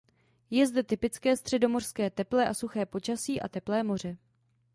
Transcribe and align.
Je 0.49 0.67
zde 0.67 0.83
typické 0.83 1.37
středomořské 1.37 2.09
teplé 2.09 2.47
a 2.47 2.53
suché 2.53 2.85
počasí 2.85 3.41
a 3.41 3.47
teplé 3.47 3.83
moře. 3.83 4.17